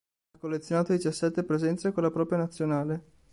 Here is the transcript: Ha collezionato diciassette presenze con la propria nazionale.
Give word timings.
Ha 0.31 0.39
collezionato 0.39 0.93
diciassette 0.93 1.43
presenze 1.43 1.91
con 1.91 2.01
la 2.01 2.09
propria 2.09 2.39
nazionale. 2.39 3.03